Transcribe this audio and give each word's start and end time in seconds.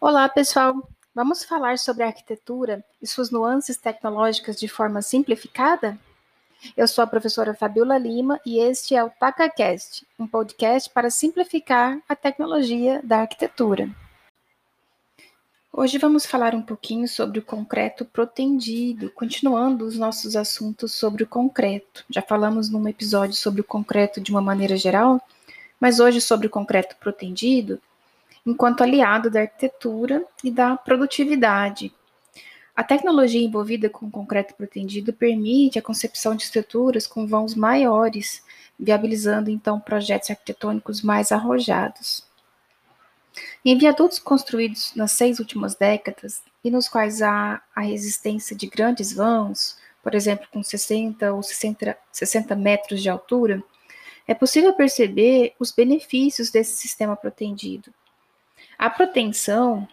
Olá, 0.00 0.28
pessoal! 0.28 0.88
Vamos 1.12 1.42
falar 1.42 1.76
sobre 1.76 2.04
arquitetura 2.04 2.84
e 3.02 3.06
suas 3.06 3.32
nuances 3.32 3.76
tecnológicas 3.76 4.56
de 4.56 4.68
forma 4.68 5.02
simplificada? 5.02 5.98
Eu 6.76 6.86
sou 6.86 7.02
a 7.02 7.06
professora 7.06 7.52
Fabiola 7.52 7.98
Lima 7.98 8.40
e 8.46 8.60
este 8.60 8.94
é 8.94 9.02
o 9.02 9.10
TacaCast, 9.10 10.06
um 10.16 10.24
podcast 10.24 10.88
para 10.90 11.10
simplificar 11.10 11.98
a 12.08 12.14
tecnologia 12.14 13.00
da 13.02 13.22
arquitetura. 13.22 13.90
Hoje 15.72 15.98
vamos 15.98 16.24
falar 16.24 16.54
um 16.54 16.62
pouquinho 16.62 17.08
sobre 17.08 17.40
o 17.40 17.44
concreto 17.44 18.04
protendido, 18.04 19.10
continuando 19.10 19.84
os 19.84 19.98
nossos 19.98 20.36
assuntos 20.36 20.94
sobre 20.94 21.24
o 21.24 21.28
concreto. 21.28 22.04
Já 22.08 22.22
falamos 22.22 22.70
num 22.70 22.86
episódio 22.86 23.34
sobre 23.34 23.62
o 23.62 23.64
concreto 23.64 24.20
de 24.20 24.30
uma 24.30 24.40
maneira 24.40 24.76
geral, 24.76 25.20
mas 25.80 25.98
hoje 25.98 26.20
sobre 26.20 26.46
o 26.46 26.50
concreto 26.50 26.94
protendido 27.00 27.80
enquanto 28.48 28.80
aliado 28.82 29.28
da 29.28 29.42
arquitetura 29.42 30.24
e 30.42 30.50
da 30.50 30.74
produtividade. 30.74 31.92
A 32.74 32.82
tecnologia 32.82 33.44
envolvida 33.44 33.90
com 33.90 34.06
o 34.06 34.10
concreto 34.10 34.54
protendido 34.54 35.12
permite 35.12 35.78
a 35.78 35.82
concepção 35.82 36.34
de 36.34 36.44
estruturas 36.44 37.06
com 37.06 37.26
vãos 37.26 37.54
maiores, 37.54 38.42
viabilizando 38.80 39.50
então 39.50 39.78
projetos 39.78 40.30
arquitetônicos 40.30 41.02
mais 41.02 41.30
arrojados. 41.30 42.26
Em 43.62 43.76
viadutos 43.76 44.18
construídos 44.18 44.94
nas 44.96 45.12
seis 45.12 45.38
últimas 45.38 45.74
décadas 45.74 46.42
e 46.64 46.70
nos 46.70 46.88
quais 46.88 47.20
há 47.20 47.60
a 47.76 47.82
resistência 47.82 48.56
de 48.56 48.66
grandes 48.66 49.12
vãos, 49.12 49.76
por 50.02 50.14
exemplo, 50.14 50.48
com 50.50 50.62
60 50.62 51.34
ou 51.34 51.42
60, 51.42 51.98
60 52.10 52.56
metros 52.56 53.02
de 53.02 53.10
altura, 53.10 53.62
é 54.26 54.32
possível 54.32 54.72
perceber 54.72 55.54
os 55.58 55.70
benefícios 55.70 56.50
desse 56.50 56.78
sistema 56.78 57.14
protendido. 57.14 57.92
A 58.78 58.88
proteção 58.88 59.88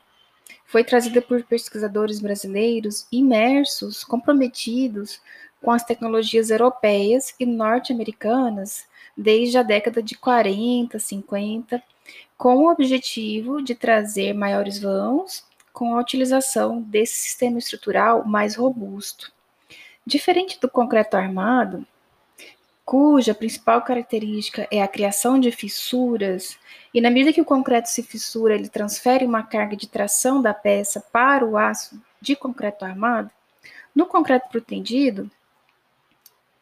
foi 0.65 0.83
trazida 0.83 1.19
por 1.19 1.43
pesquisadores 1.43 2.19
brasileiros 2.19 3.07
imersos, 3.11 4.03
comprometidos 4.03 5.19
com 5.59 5.71
as 5.71 5.83
tecnologias 5.83 6.51
europeias 6.51 7.33
e 7.39 7.45
norte-americanas 7.47 8.85
desde 9.17 9.57
a 9.57 9.63
década 9.63 10.03
de 10.03 10.15
40, 10.15 10.99
50, 10.99 11.81
com 12.37 12.57
o 12.57 12.71
objetivo 12.71 13.59
de 13.59 13.73
trazer 13.73 14.33
maiores 14.33 14.79
vãos 14.79 15.43
com 15.73 15.95
a 15.95 15.99
utilização 15.99 16.79
desse 16.79 17.15
sistema 17.15 17.57
estrutural 17.57 18.23
mais 18.23 18.55
robusto. 18.55 19.31
Diferente 20.05 20.59
do 20.59 20.69
concreto 20.69 21.17
armado, 21.17 21.87
cuja 22.85 23.33
principal 23.33 23.81
característica 23.81 24.67
é 24.69 24.83
a 24.83 24.87
criação 24.87 25.39
de 25.39 25.51
fissuras, 25.51 26.57
e 26.93 27.01
na 27.01 27.09
medida 27.09 27.33
que 27.33 27.41
o 27.41 27.45
concreto 27.45 27.89
se 27.89 28.03
fissura, 28.03 28.53
ele 28.53 28.69
transfere 28.69 29.25
uma 29.25 29.41
carga 29.41 29.75
de 29.75 29.87
tração 29.87 30.39
da 30.39 30.53
peça 30.53 31.03
para 31.11 31.43
o 31.43 31.57
aço 31.57 31.99
de 32.21 32.35
concreto 32.35 32.85
armado, 32.85 33.31
no 33.93 34.05
concreto 34.05 34.49
protendido, 34.49 35.31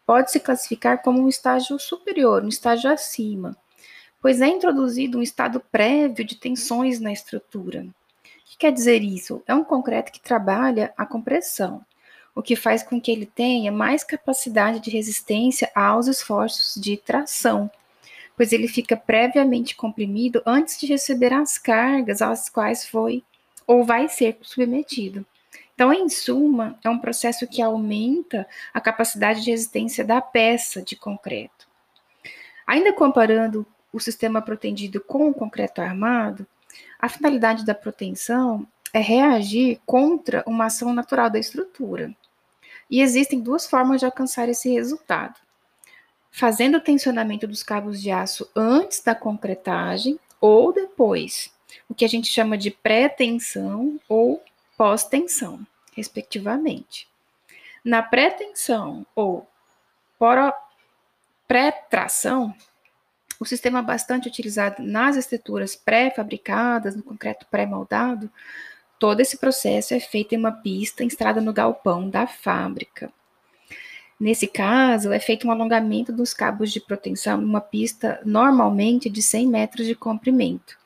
pode 0.05 0.31
se 0.31 0.39
classificar 0.39 1.01
como 1.01 1.21
um 1.21 1.27
estágio 1.27 1.77
superior, 1.77 2.43
um 2.43 2.49
estágio 2.49 2.89
acima, 2.89 3.57
pois 4.21 4.39
é 4.39 4.47
introduzido 4.47 5.17
um 5.17 5.21
estado 5.21 5.59
prévio 5.59 6.23
de 6.23 6.35
tensões 6.35 7.01
na 7.01 7.11
estrutura. 7.11 7.81
O 7.81 8.45
que 8.45 8.57
quer 8.57 8.71
dizer 8.71 9.01
isso? 9.01 9.43
É 9.45 9.53
um 9.53 9.63
concreto 9.63 10.11
que 10.11 10.21
trabalha 10.21 10.93
a 10.95 11.05
compressão 11.05 11.83
o 12.35 12.41
que 12.41 12.55
faz 12.55 12.83
com 12.83 12.99
que 12.99 13.11
ele 13.11 13.25
tenha 13.25 13.71
mais 13.71 14.03
capacidade 14.03 14.79
de 14.79 14.89
resistência 14.89 15.71
aos 15.75 16.07
esforços 16.07 16.81
de 16.81 16.97
tração, 16.97 17.69
pois 18.35 18.51
ele 18.51 18.67
fica 18.67 18.97
previamente 18.97 19.75
comprimido 19.75 20.41
antes 20.45 20.79
de 20.79 20.87
receber 20.87 21.33
as 21.33 21.57
cargas 21.57 22.21
às 22.21 22.49
quais 22.49 22.87
foi 22.87 23.23
ou 23.67 23.83
vai 23.83 24.09
ser 24.09 24.37
submetido. 24.41 25.25
Então, 25.75 25.91
em 25.91 26.07
suma, 26.09 26.77
é 26.83 26.89
um 26.89 26.99
processo 26.99 27.47
que 27.47 27.61
aumenta 27.61 28.47
a 28.73 28.79
capacidade 28.79 29.43
de 29.43 29.51
resistência 29.51 30.03
da 30.03 30.21
peça 30.21 30.81
de 30.81 30.95
concreto. 30.95 31.67
Ainda 32.65 32.93
comparando 32.93 33.65
o 33.91 33.99
sistema 33.99 34.41
protendido 34.41 35.01
com 35.01 35.29
o 35.29 35.33
concreto 35.33 35.81
armado, 35.81 36.45
a 36.99 37.09
finalidade 37.09 37.65
da 37.65 37.75
proteção 37.75 38.67
é 38.93 38.99
reagir 38.99 39.79
contra 39.85 40.43
uma 40.45 40.65
ação 40.65 40.93
natural 40.93 41.29
da 41.29 41.39
estrutura. 41.39 42.15
E 42.89 43.01
existem 43.01 43.39
duas 43.39 43.65
formas 43.65 43.99
de 43.99 44.05
alcançar 44.05 44.49
esse 44.49 44.71
resultado: 44.71 45.39
fazendo 46.31 46.77
o 46.77 46.81
tensionamento 46.81 47.47
dos 47.47 47.63
cabos 47.63 48.01
de 48.01 48.11
aço 48.11 48.49
antes 48.55 49.01
da 49.01 49.15
concretagem 49.15 50.19
ou 50.39 50.73
depois, 50.73 51.53
o 51.87 51.95
que 51.95 52.05
a 52.05 52.09
gente 52.09 52.27
chama 52.27 52.57
de 52.57 52.69
pré-tensão 52.69 53.99
ou 54.09 54.43
pós-tensão, 54.77 55.65
respectivamente. 55.95 57.07
Na 57.83 58.01
pré-tensão 58.01 59.05
ou 59.15 59.47
pré-tração, 61.47 62.53
o 63.39 63.45
sistema 63.45 63.81
bastante 63.81 64.27
utilizado 64.27 64.81
nas 64.81 65.17
estruturas 65.17 65.75
pré-fabricadas, 65.75 66.95
no 66.95 67.03
concreto 67.03 67.45
pré-moldado, 67.51 68.31
Todo 69.03 69.19
esse 69.19 69.35
processo 69.35 69.93
é 69.93 69.99
feito 69.99 70.33
em 70.33 70.37
uma 70.37 70.53
pista 70.53 71.03
instalada 71.03 71.41
no 71.41 71.51
galpão 71.51 72.09
da 72.09 72.25
fábrica. 72.25 73.11
Nesse 74.17 74.47
caso, 74.47 75.11
é 75.11 75.19
feito 75.19 75.45
um 75.45 75.51
alongamento 75.51 76.13
dos 76.13 76.33
cabos 76.33 76.71
de 76.71 76.79
proteção 76.79 77.41
em 77.41 77.43
uma 77.43 77.59
pista 77.59 78.21
normalmente 78.23 79.09
de 79.09 79.21
100 79.21 79.47
metros 79.49 79.87
de 79.87 79.93
comprimento. 79.93 80.77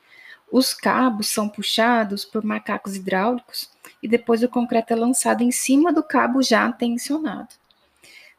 Os 0.50 0.74
cabos 0.74 1.28
são 1.28 1.48
puxados 1.48 2.24
por 2.24 2.42
macacos 2.42 2.96
hidráulicos 2.96 3.70
e 4.02 4.08
depois 4.08 4.42
o 4.42 4.48
concreto 4.48 4.92
é 4.92 4.96
lançado 4.96 5.44
em 5.44 5.52
cima 5.52 5.92
do 5.92 6.02
cabo 6.02 6.42
já 6.42 6.72
tensionado. 6.72 7.54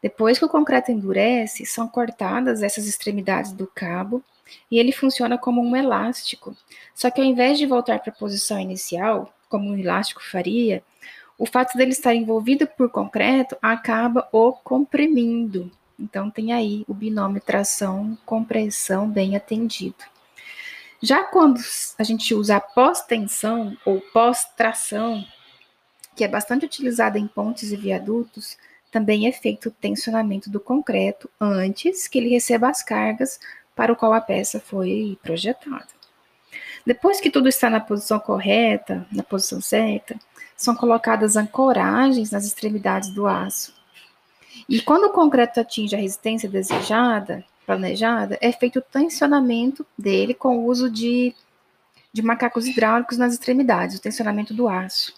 Depois 0.02 0.38
que 0.38 0.44
o 0.44 0.50
concreto 0.50 0.92
endurece, 0.92 1.64
são 1.64 1.88
cortadas 1.88 2.62
essas 2.62 2.86
extremidades 2.86 3.52
do 3.52 3.66
cabo 3.66 4.22
e 4.70 4.78
ele 4.78 4.92
funciona 4.92 5.38
como 5.38 5.62
um 5.62 5.74
elástico. 5.74 6.54
Só 6.94 7.10
que 7.10 7.18
ao 7.18 7.26
invés 7.26 7.56
de 7.56 7.64
voltar 7.64 7.98
para 8.00 8.12
a 8.12 8.14
posição 8.16 8.60
inicial, 8.60 9.34
como 9.50 9.68
um 9.68 9.76
elástico 9.76 10.22
faria, 10.22 10.82
o 11.36 11.44
fato 11.44 11.76
dele 11.76 11.90
estar 11.90 12.14
envolvido 12.14 12.66
por 12.66 12.88
concreto 12.88 13.56
acaba 13.60 14.26
o 14.32 14.52
comprimindo. 14.52 15.70
Então 15.98 16.30
tem 16.30 16.52
aí 16.52 16.84
o 16.88 16.94
binômio 16.94 17.42
tração-compressão 17.42 19.10
bem 19.10 19.36
atendido. 19.36 20.04
Já 21.02 21.24
quando 21.24 21.60
a 21.98 22.02
gente 22.02 22.34
usa 22.34 22.56
a 22.56 22.60
pós-tensão 22.60 23.76
ou 23.84 24.00
pós-tração, 24.12 25.24
que 26.14 26.24
é 26.24 26.28
bastante 26.28 26.66
utilizada 26.66 27.18
em 27.18 27.26
pontes 27.26 27.72
e 27.72 27.76
viadutos, 27.76 28.56
também 28.90 29.26
é 29.26 29.32
feito 29.32 29.68
o 29.68 29.72
tensionamento 29.72 30.50
do 30.50 30.60
concreto 30.60 31.30
antes 31.40 32.06
que 32.06 32.18
ele 32.18 32.28
receba 32.28 32.68
as 32.68 32.82
cargas 32.82 33.40
para 33.74 33.92
o 33.92 33.96
qual 33.96 34.12
a 34.12 34.20
peça 34.20 34.60
foi 34.60 35.18
projetada. 35.22 35.99
Depois 36.86 37.20
que 37.20 37.30
tudo 37.30 37.48
está 37.48 37.68
na 37.68 37.80
posição 37.80 38.18
correta, 38.18 39.06
na 39.12 39.22
posição 39.22 39.60
certa, 39.60 40.16
são 40.56 40.74
colocadas 40.74 41.36
ancoragens 41.36 42.30
nas 42.30 42.44
extremidades 42.44 43.10
do 43.10 43.26
aço. 43.26 43.74
E 44.68 44.80
quando 44.80 45.04
o 45.04 45.12
concreto 45.12 45.60
atinge 45.60 45.94
a 45.94 45.98
resistência 45.98 46.48
desejada, 46.48 47.44
planejada, 47.66 48.38
é 48.40 48.50
feito 48.52 48.78
o 48.78 48.82
tensionamento 48.82 49.86
dele 49.96 50.34
com 50.34 50.58
o 50.58 50.66
uso 50.66 50.90
de, 50.90 51.34
de 52.12 52.22
macacos 52.22 52.66
hidráulicos 52.66 53.16
nas 53.16 53.32
extremidades, 53.32 53.96
o 53.96 54.02
tensionamento 54.02 54.52
do 54.52 54.68
aço. 54.68 55.14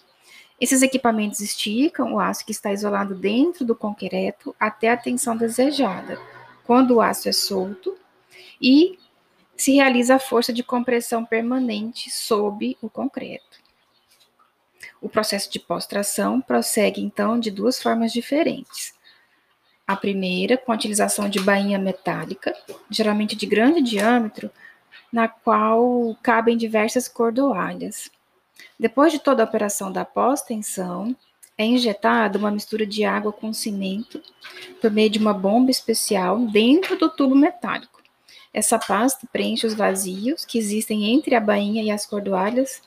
Esses 0.61 0.81
equipamentos 0.81 1.39
esticam 1.39 2.13
o 2.13 2.19
aço 2.19 2.45
que 2.45 2.51
está 2.51 2.71
isolado 2.71 3.15
dentro 3.15 3.65
do 3.65 3.75
concreto 3.75 4.55
até 4.59 4.91
a 4.91 4.97
tensão 4.97 5.35
desejada. 5.35 6.19
Quando 6.63 6.91
o 6.95 7.01
aço 7.01 7.27
é 7.27 7.33
solto 7.33 7.97
e 8.61 8.97
se 9.63 9.71
realiza 9.71 10.15
a 10.15 10.19
força 10.19 10.51
de 10.51 10.61
compressão 10.61 11.23
permanente 11.23 12.11
sob 12.11 12.77
o 12.81 12.89
concreto. 12.89 13.63
O 15.01 15.07
processo 15.07 15.49
de 15.49 15.57
pós-tração 15.57 16.41
prossegue, 16.41 16.99
então, 16.99 17.39
de 17.39 17.49
duas 17.49 17.81
formas 17.81 18.11
diferentes. 18.11 18.93
A 19.87 19.95
primeira, 19.95 20.57
com 20.57 20.73
a 20.73 20.75
utilização 20.75 21.29
de 21.29 21.39
bainha 21.39 21.79
metálica, 21.79 22.53
geralmente 22.89 23.37
de 23.37 23.45
grande 23.45 23.81
diâmetro, 23.81 24.51
na 25.09 25.29
qual 25.29 26.13
cabem 26.21 26.57
diversas 26.57 27.07
cordoalhas. 27.07 28.11
Depois 28.77 29.13
de 29.13 29.19
toda 29.19 29.43
a 29.43 29.45
operação 29.45 29.93
da 29.93 30.03
pós-tensão, 30.03 31.15
é 31.57 31.63
injetada 31.63 32.37
uma 32.37 32.51
mistura 32.51 32.85
de 32.85 33.05
água 33.05 33.31
com 33.31 33.53
cimento 33.53 34.21
por 34.81 34.91
meio 34.91 35.09
de 35.09 35.19
uma 35.19 35.33
bomba 35.33 35.71
especial 35.71 36.37
dentro 36.47 36.97
do 36.97 37.09
tubo 37.09 37.33
metálico. 37.33 38.02
Essa 38.53 38.77
pasta 38.77 39.27
preenche 39.31 39.65
os 39.65 39.73
vazios 39.73 40.45
que 40.45 40.57
existem 40.57 41.13
entre 41.13 41.33
a 41.35 41.39
bainha 41.39 41.81
e 41.81 41.89
as 41.89 42.05
cordoalhas, 42.05 42.81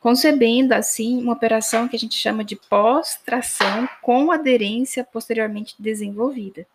concebendo 0.00 0.72
assim 0.72 1.22
uma 1.22 1.34
operação 1.34 1.86
que 1.86 1.94
a 1.94 1.98
gente 1.98 2.16
chama 2.16 2.42
de 2.42 2.56
pós-tração 2.56 3.88
com 4.00 4.32
aderência 4.32 5.04
posteriormente 5.04 5.74
desenvolvida. 5.78 6.66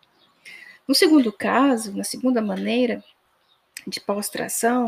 No 0.86 0.94
segundo 0.94 1.32
caso, 1.32 1.94
na 1.96 2.04
segunda 2.04 2.40
maneira 2.40 3.02
de 3.86 4.00
pós-tração, 4.00 4.86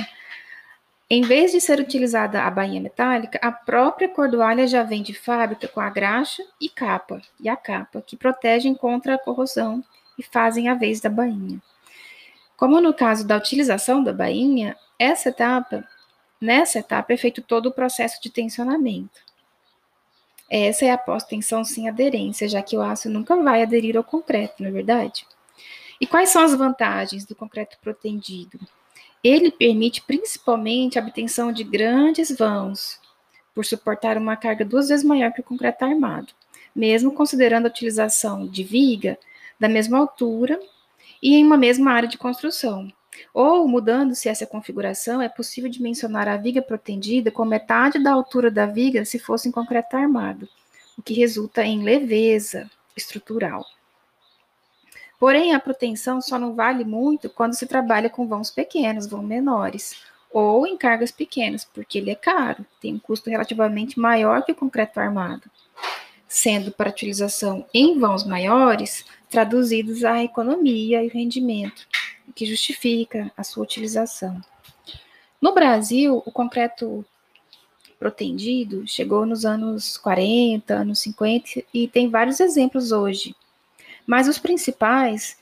Em 1.13 1.23
vez 1.23 1.51
de 1.51 1.61
ser 1.61 1.81
utilizada 1.81 2.45
a 2.45 2.51
bainha 2.53 2.81
metálica, 2.81 3.37
a 3.43 3.51
própria 3.51 4.09
cordoalha 4.09 4.69
já 4.69 4.85
vem 4.85 5.03
de 5.03 5.13
fábrica 5.13 5.67
com 5.67 5.81
a 5.81 5.91
graxa 5.91 6.41
e 6.61 6.69
capa, 6.69 7.21
e 7.41 7.49
a 7.49 7.57
capa, 7.57 8.01
que 8.01 8.17
protegem 8.17 8.77
contra 8.77 9.17
a 9.17 9.19
corrosão 9.19 9.83
e 10.17 10.23
fazem 10.23 10.69
a 10.69 10.75
vez 10.75 11.01
da 11.01 11.11
bainha. 11.11 11.61
Como 12.61 12.79
no 12.79 12.93
caso 12.93 13.27
da 13.27 13.39
utilização 13.39 14.05
da 14.05 14.13
bainha, 14.13 14.77
essa 14.99 15.31
etapa, 15.31 15.83
nessa 16.39 16.81
etapa 16.81 17.11
é 17.15 17.17
feito 17.17 17.41
todo 17.41 17.71
o 17.71 17.73
processo 17.73 18.21
de 18.21 18.29
tensionamento. 18.29 19.19
Essa 20.51 20.85
é 20.85 20.91
a 20.91 20.99
pós-tensão 20.99 21.65
sem 21.65 21.89
aderência, 21.89 22.47
já 22.47 22.61
que 22.61 22.77
o 22.77 22.83
aço 22.83 23.09
nunca 23.09 23.35
vai 23.35 23.63
aderir 23.63 23.97
ao 23.97 24.05
concreto, 24.05 24.63
não 24.63 24.69
é 24.69 24.73
verdade? 24.73 25.27
E 25.99 26.07
quais 26.07 26.29
são 26.29 26.43
as 26.43 26.55
vantagens 26.55 27.25
do 27.25 27.35
concreto 27.35 27.79
protendido? 27.81 28.61
Ele 29.25 29.51
permite 29.51 30.03
principalmente 30.03 30.99
a 30.99 31.03
obtenção 31.03 31.51
de 31.51 31.65
grandes 31.65 32.31
vãos, 32.37 33.01
por 33.55 33.65
suportar 33.65 34.19
uma 34.19 34.37
carga 34.37 34.67
duas 34.67 34.91
vezes 34.91 35.03
maior 35.03 35.33
que 35.33 35.41
o 35.41 35.45
concreto 35.45 35.83
armado, 35.87 36.35
mesmo 36.77 37.11
considerando 37.11 37.65
a 37.65 37.71
utilização 37.71 38.47
de 38.47 38.63
viga 38.63 39.19
da 39.59 39.67
mesma 39.67 39.99
altura 39.99 40.61
e 41.23 41.35
em 41.35 41.45
uma 41.45 41.57
mesma 41.57 41.93
área 41.93 42.09
de 42.09 42.19
construção. 42.19 42.91
Ou, 43.35 43.69
mudando-se 43.69 44.29
essa 44.29 44.47
configuração, 44.47 45.21
é 45.21 45.29
possível 45.29 45.71
dimensionar 45.71 46.29
a 46.29 46.37
viga 46.37 46.63
protendida 46.63 47.31
com 47.31 47.45
metade 47.45 48.03
da 48.03 48.13
altura 48.13 48.51
da 48.51 48.67
viga 48.67 49.05
se 49.05 49.19
fosse 49.19 49.49
em 49.49 49.53
concreto 49.53 49.97
armado, 49.97 50.49
o 50.97 51.03
que 51.03 51.15
resulta 51.15 51.63
em 51.63 51.83
leveza 51.83 52.71
estrutural. 52.97 53.65
Porém, 55.19 55.55
a 55.55 55.61
proteção 55.61 56.21
só 56.23 56.39
não 56.39 56.55
vale 56.55 56.85
muito 56.85 57.29
quando 57.29 57.55
se 57.55 57.67
trabalha 57.67 58.09
com 58.09 58.27
vãos 58.27 58.51
pequenos, 58.51 59.07
vãos 59.07 59.25
menores, 59.25 60.03
ou 60.33 60.67
em 60.67 60.79
cargas 60.79 61.11
pequenas, 61.11 61.65
porque 61.65 61.99
ele 61.99 62.11
é 62.11 62.15
caro, 62.15 62.65
tem 62.81 62.95
um 62.95 62.99
custo 62.99 63.29
relativamente 63.29 64.01
maior 64.01 64.43
que 64.43 64.53
o 64.53 64.55
concreto 64.55 64.99
armado, 64.99 65.43
sendo 66.31 66.71
para 66.71 66.89
utilização 66.89 67.67
em 67.75 67.99
vãos 67.99 68.25
maiores 68.25 69.05
traduzidos 69.29 70.05
a 70.05 70.23
economia 70.23 71.03
e 71.03 71.09
rendimento, 71.09 71.87
o 72.29 72.33
que 72.33 72.47
justifica 72.47 73.33
a 73.37 73.43
sua 73.43 73.65
utilização. 73.65 74.41
No 75.43 75.53
Brasil, 75.53 76.23
o 76.25 76.31
concreto 76.31 77.05
protendido 77.99 78.87
chegou 78.87 79.27
nos 79.27 79.45
anos 79.45 79.97
40, 79.99 80.73
anos 80.73 81.01
50 81.01 81.65
e 81.75 81.89
tem 81.89 82.09
vários 82.09 82.39
exemplos 82.39 82.93
hoje 82.93 83.35
mas 84.11 84.27
os 84.27 84.41
principais, 84.41 85.37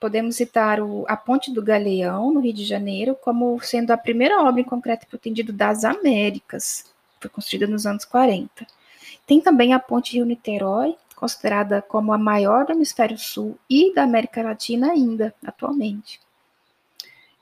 podemos 0.00 0.34
citar 0.34 0.80
o, 0.80 1.04
a 1.06 1.16
Ponte 1.16 1.52
do 1.52 1.62
Galeão, 1.62 2.32
no 2.32 2.40
Rio 2.40 2.52
de 2.52 2.64
Janeiro, 2.64 3.14
como 3.14 3.56
sendo 3.60 3.92
a 3.92 3.96
primeira 3.96 4.42
obra 4.42 4.60
em 4.60 4.64
concreto 4.64 5.06
pretendido 5.06 5.52
das 5.52 5.84
Américas. 5.84 6.86
Foi 7.20 7.30
construída 7.30 7.68
nos 7.68 7.86
anos 7.86 8.04
40. 8.04 8.66
Tem 9.28 9.42
também 9.42 9.74
a 9.74 9.78
Ponte 9.78 10.14
Rio-Niterói, 10.14 10.96
considerada 11.14 11.82
como 11.82 12.14
a 12.14 12.18
maior 12.18 12.64
do 12.64 12.72
hemisfério 12.72 13.18
sul 13.18 13.58
e 13.68 13.92
da 13.92 14.04
América 14.04 14.42
Latina 14.42 14.90
ainda, 14.90 15.34
atualmente. 15.44 16.18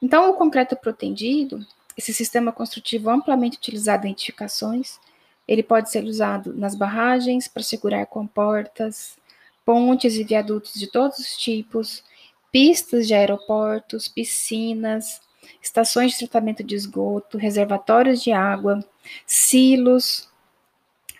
Então, 0.02 0.28
o 0.28 0.34
concreto 0.34 0.74
protendido, 0.74 1.64
esse 1.96 2.12
sistema 2.12 2.50
construtivo 2.50 3.08
amplamente 3.08 3.56
utilizado 3.56 4.04
em 4.04 4.10
edificações, 4.10 4.98
ele 5.46 5.62
pode 5.62 5.88
ser 5.88 6.02
usado 6.02 6.52
nas 6.54 6.74
barragens 6.74 7.46
para 7.46 7.62
segurar 7.62 8.04
comportas, 8.06 9.16
pontes 9.64 10.16
e 10.16 10.24
viadutos 10.24 10.74
de 10.74 10.88
todos 10.88 11.20
os 11.20 11.36
tipos, 11.36 12.02
pistas 12.50 13.06
de 13.06 13.14
aeroportos, 13.14 14.08
piscinas, 14.08 15.20
estações 15.62 16.10
de 16.10 16.18
tratamento 16.18 16.64
de 16.64 16.74
esgoto, 16.74 17.38
reservatórios 17.38 18.20
de 18.20 18.32
água, 18.32 18.84
silos 19.24 20.28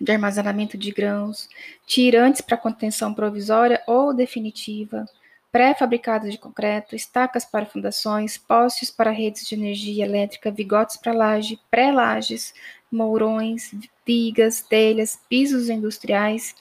de 0.01 0.13
armazenamento 0.13 0.77
de 0.77 0.91
grãos, 0.91 1.49
tirantes 1.87 2.41
para 2.41 2.57
contenção 2.57 3.15
provisória 3.15 3.83
ou 3.87 4.15
definitiva, 4.15 5.07
pré-fabricados 5.51 6.31
de 6.31 6.39
concreto, 6.39 6.95
estacas 6.95 7.45
para 7.45 7.65
fundações, 7.65 8.37
postes 8.37 8.91
para 8.91 9.11
redes 9.11 9.47
de 9.47 9.55
energia 9.55 10.05
elétrica, 10.05 10.51
vigotes 10.51 10.97
para 10.97 11.13
laje, 11.13 11.59
pré-lajes, 11.71 12.53
mourões, 12.91 13.75
vigas, 14.07 14.61
telhas, 14.61 15.19
pisos 15.29 15.69
industriais, 15.69 16.55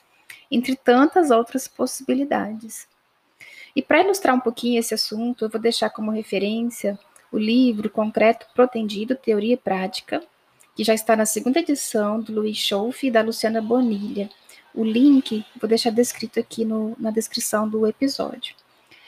entre 0.50 0.76
tantas 0.76 1.30
outras 1.30 1.68
possibilidades. 1.68 2.88
E 3.74 3.82
para 3.82 4.00
ilustrar 4.00 4.34
um 4.34 4.40
pouquinho 4.40 4.80
esse 4.80 4.94
assunto, 4.94 5.44
eu 5.44 5.50
vou 5.50 5.60
deixar 5.60 5.90
como 5.90 6.10
referência 6.10 6.98
o 7.30 7.38
livro 7.38 7.90
Concreto 7.90 8.46
Protendido, 8.54 9.14
Teoria 9.14 9.54
e 9.54 9.58
Prática, 9.58 10.22
que 10.76 10.84
já 10.84 10.92
está 10.92 11.16
na 11.16 11.24
segunda 11.24 11.58
edição 11.58 12.20
do 12.20 12.32
Luiz 12.32 12.58
Schouf 12.58 13.06
e 13.06 13.10
da 13.10 13.22
Luciana 13.22 13.62
Bonilha. 13.62 14.28
O 14.74 14.84
link 14.84 15.42
vou 15.58 15.66
deixar 15.66 15.88
descrito 15.88 16.38
aqui 16.38 16.66
no, 16.66 16.94
na 17.00 17.10
descrição 17.10 17.66
do 17.66 17.86
episódio. 17.86 18.54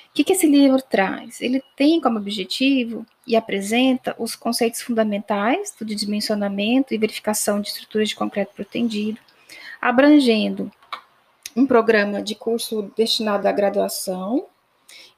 O 0.09 0.15
que, 0.15 0.25
que 0.25 0.33
esse 0.33 0.47
livro 0.47 0.81
traz? 0.81 1.43
Ele 1.43 1.63
tem 1.77 2.01
como 2.01 2.19
objetivo 2.19 3.05
e 3.27 3.37
apresenta 3.37 4.17
os 4.19 4.35
conceitos 4.35 4.81
fundamentais 4.81 5.75
do 5.79 5.85
dimensionamento 5.85 6.95
e 6.95 6.99
verificação 6.99 7.61
de 7.61 7.69
estruturas 7.69 8.09
de 8.09 8.17
concreto 8.17 8.55
protendido, 8.55 9.21
abrangendo 9.79 10.73
um 11.55 11.67
programa 11.67 12.23
de 12.23 12.35
curso 12.35 12.91
destinado 12.97 13.47
à 13.47 13.53
graduação 13.53 14.47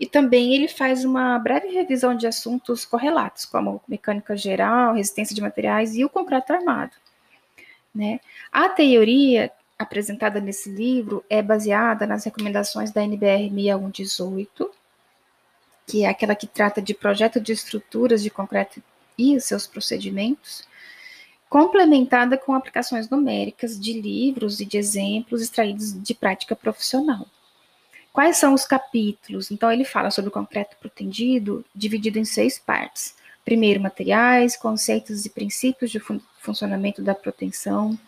e 0.00 0.06
também 0.06 0.54
ele 0.54 0.66
faz 0.66 1.04
uma 1.04 1.38
breve 1.38 1.68
revisão 1.68 2.16
de 2.16 2.26
assuntos 2.26 2.86
correlatos, 2.86 3.44
como 3.44 3.82
mecânica 3.86 4.34
geral, 4.34 4.94
resistência 4.94 5.34
de 5.34 5.42
materiais 5.42 5.94
e 5.94 6.02
o 6.02 6.08
concreto 6.08 6.54
armado. 6.54 6.92
Né? 7.94 8.18
A 8.50 8.66
teoria 8.70 9.52
apresentada 9.78 10.40
nesse 10.40 10.70
livro 10.70 11.22
é 11.28 11.42
baseada 11.42 12.06
nas 12.06 12.24
recomendações 12.24 12.90
da 12.90 13.04
NBR 13.04 13.50
6118, 13.50 14.70
que 15.86 16.04
é 16.04 16.08
aquela 16.08 16.34
que 16.34 16.46
trata 16.46 16.80
de 16.80 16.94
projeto 16.94 17.38
de 17.38 17.52
estruturas 17.52 18.22
de 18.22 18.30
concreto 18.30 18.82
e 19.18 19.38
seus 19.38 19.66
procedimentos, 19.66 20.66
complementada 21.46 22.38
com 22.38 22.54
aplicações 22.54 23.10
numéricas 23.10 23.78
de 23.78 24.00
livros 24.00 24.60
e 24.60 24.64
de 24.64 24.78
exemplos 24.78 25.42
extraídos 25.42 25.92
de 25.92 26.14
prática 26.14 26.56
profissional. 26.56 27.26
Quais 28.12 28.36
são 28.36 28.54
os 28.54 28.64
capítulos? 28.64 29.50
Então, 29.50 29.70
ele 29.70 29.84
fala 29.84 30.10
sobre 30.10 30.28
o 30.28 30.32
concreto 30.32 30.76
protendido, 30.78 31.64
dividido 31.74 32.18
em 32.18 32.24
seis 32.24 32.58
partes. 32.58 33.14
Primeiro, 33.44 33.80
materiais, 33.80 34.56
conceitos 34.56 35.24
e 35.24 35.30
princípios 35.30 35.90
de 35.90 36.00
fun 36.00 36.20
funcionamento 36.40 37.02
da 37.02 37.14
proteção. 37.14 37.98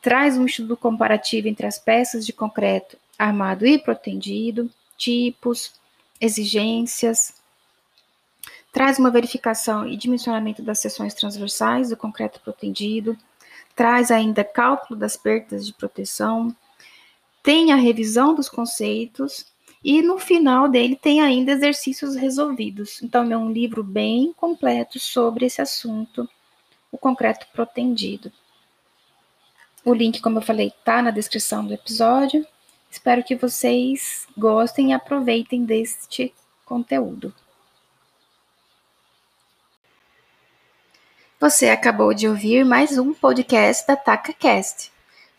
Traz 0.00 0.36
um 0.36 0.44
estudo 0.44 0.76
comparativo 0.76 1.46
entre 1.46 1.66
as 1.66 1.78
peças 1.78 2.26
de 2.26 2.32
concreto 2.32 2.98
armado 3.18 3.64
e 3.64 3.78
protendido, 3.78 4.68
tipos, 4.96 5.72
exigências, 6.20 7.34
traz 8.72 8.98
uma 8.98 9.10
verificação 9.10 9.86
e 9.86 9.96
dimensionamento 9.96 10.62
das 10.62 10.78
seções 10.78 11.14
transversais 11.14 11.90
do 11.90 11.96
concreto 11.96 12.40
protendido, 12.40 13.16
traz 13.76 14.10
ainda 14.10 14.42
cálculo 14.42 14.98
das 14.98 15.16
perdas 15.16 15.66
de 15.66 15.72
proteção, 15.72 16.54
tem 17.42 17.72
a 17.72 17.76
revisão 17.76 18.34
dos 18.34 18.48
conceitos 18.48 19.46
e 19.84 20.00
no 20.00 20.18
final 20.18 20.68
dele 20.68 20.94
tem 20.94 21.20
ainda 21.20 21.52
exercícios 21.52 22.14
resolvidos. 22.14 23.02
Então 23.02 23.30
é 23.30 23.36
um 23.36 23.50
livro 23.50 23.82
bem 23.82 24.32
completo 24.34 25.00
sobre 25.00 25.46
esse 25.46 25.60
assunto, 25.60 26.28
o 26.90 26.96
concreto 26.96 27.46
protendido. 27.52 28.32
O 29.84 29.92
link, 29.92 30.20
como 30.20 30.38
eu 30.38 30.42
falei, 30.42 30.68
está 30.68 31.02
na 31.02 31.10
descrição 31.10 31.66
do 31.66 31.74
episódio. 31.74 32.46
Espero 32.88 33.24
que 33.24 33.34
vocês 33.34 34.28
gostem 34.38 34.90
e 34.90 34.92
aproveitem 34.92 35.64
deste 35.64 36.32
conteúdo. 36.64 37.34
Você 41.40 41.70
acabou 41.70 42.14
de 42.14 42.28
ouvir 42.28 42.64
mais 42.64 42.96
um 42.96 43.12
podcast 43.12 43.84
da 43.84 43.96
TacaCast. 43.96 44.91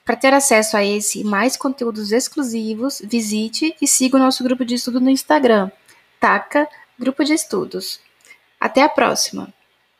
Para 0.05 0.17
ter 0.17 0.33
acesso 0.33 0.75
a 0.75 0.83
esse 0.83 1.21
e 1.21 1.23
mais 1.23 1.55
conteúdos 1.55 2.11
exclusivos, 2.11 3.01
visite 3.05 3.75
e 3.81 3.87
siga 3.87 4.17
o 4.17 4.19
nosso 4.19 4.43
grupo 4.43 4.65
de 4.65 4.75
estudo 4.75 4.99
no 4.99 5.09
Instagram, 5.09 5.71
Taca 6.19 6.67
Grupo 6.99 7.23
de 7.23 7.33
Estudos. 7.33 8.01
Até 8.59 8.81
a 8.81 8.89
próxima! 8.89 9.53